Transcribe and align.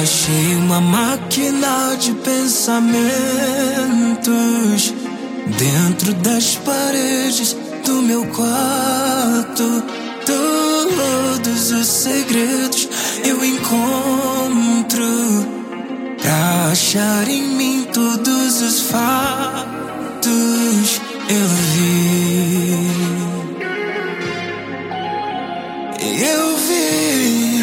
Achei 0.00 0.54
uma 0.54 0.80
máquina 0.80 1.96
de 1.98 2.12
pensamentos 2.14 2.94
dentro 5.58 6.14
das 6.14 6.54
paredes 6.56 7.56
do 7.84 8.00
meu 8.02 8.24
quarto. 8.26 9.82
Todos 10.24 11.72
os 11.72 11.86
segredos 11.86 12.88
eu 13.24 13.44
encontro 13.44 15.04
pra 16.22 16.70
achar 16.70 17.26
em 17.28 17.42
mim 17.56 17.88
todos 17.92 18.62
os 18.62 18.80
fatos 18.82 19.18
eu 21.28 21.48
vi. 21.72 22.88
Eu 26.22 26.56
vi. 26.56 27.57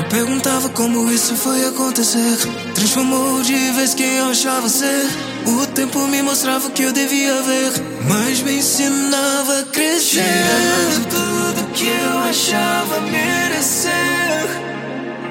Eu 0.00 0.04
perguntava 0.08 0.70
como 0.70 1.12
isso 1.12 1.36
foi 1.36 1.62
acontecer. 1.66 2.38
Transformou 2.74 3.42
de 3.42 3.70
vez 3.72 3.92
quem 3.92 4.16
eu 4.16 4.30
achava 4.30 4.66
ser. 4.66 5.04
O 5.46 5.66
tempo 5.66 5.98
me 6.06 6.22
mostrava 6.22 6.68
o 6.68 6.70
que 6.70 6.84
eu 6.84 6.90
devia 6.90 7.42
ver, 7.42 7.72
mas 8.08 8.40
me 8.40 8.56
ensinava 8.56 9.60
a 9.60 9.62
crescer. 9.64 10.22
Tirando 10.22 11.06
tudo 11.10 11.72
que 11.74 11.86
eu 11.86 12.18
achava 12.18 13.00
merecer. 13.02 13.90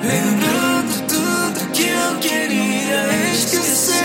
Lembrando 0.04 1.08
tudo 1.08 1.72
que 1.72 1.88
eu 1.88 2.20
queria 2.20 3.34
esquecer. 3.34 3.96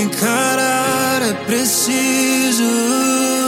Encarar 0.00 1.22
é 1.22 1.32
preciso. 1.44 3.39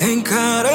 Encarar 0.00 0.70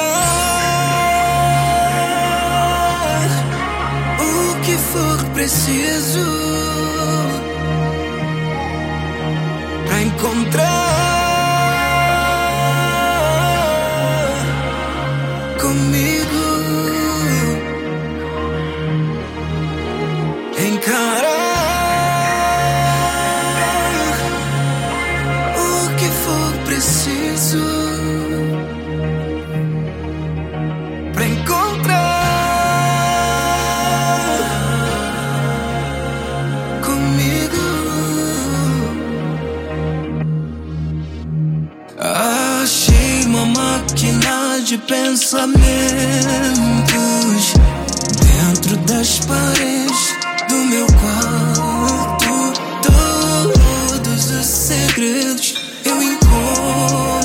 o 4.20 4.60
que 4.60 4.78
for 4.78 5.24
preciso 5.34 6.24
pra 9.88 10.00
encontrar 10.02 10.86
comigo. 15.60 16.46
Encarar 20.56 21.35
máquina 43.76 44.58
de 44.64 44.78
pensamentos 44.78 45.54
dentro 48.24 48.76
das 48.78 49.18
paredes 49.20 50.14
do 50.48 50.54
meu 50.54 50.86
quarto. 50.86 52.52
Todos 52.82 54.30
os 54.30 54.46
segredos 54.46 55.54
eu 55.84 56.02
encontro 56.02 57.15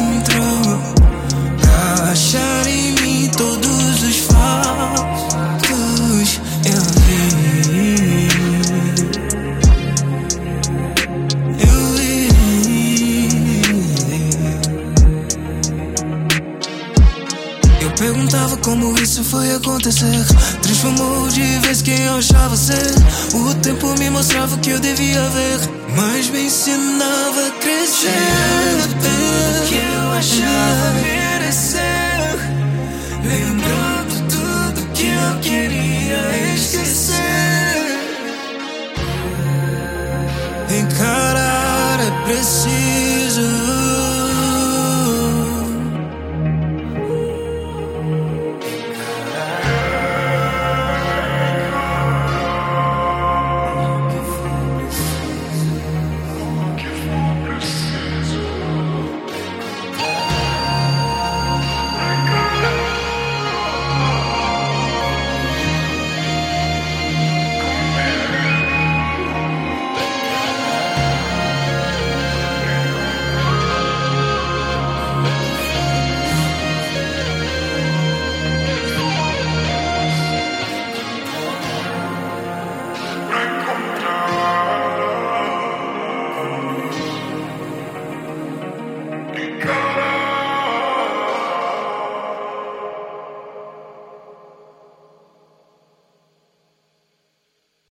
perguntava 18.31 18.57
como 18.57 18.97
isso 19.01 19.23
foi 19.23 19.51
acontecer. 19.53 20.25
Transformou 20.61 21.27
de 21.27 21.59
vez 21.59 21.81
quem 21.81 21.99
eu 22.01 22.15
achava 22.15 22.55
ser. 22.55 22.93
O 23.33 23.53
tempo 23.55 23.93
me 23.99 24.09
mostrava 24.09 24.55
o 24.55 24.59
que 24.59 24.69
eu 24.69 24.79
devia 24.79 25.21
ver, 25.29 25.59
mas 25.95 26.29
me 26.29 26.45
ensinava 26.45 27.47
a 27.47 27.51
crescer. 27.59 28.09
tudo 29.01 29.67
que 29.67 29.75
eu 29.75 30.11
achava 30.13 30.93
merecer. 31.01 31.81
Lembrando 33.23 34.29
tudo 34.29 34.87
que 34.93 35.07
eu 35.07 35.39
queria 35.41 36.53
esquecer. 36.55 37.17
Encarar 40.69 41.99
é 41.99 42.25
preciso. 42.25 42.90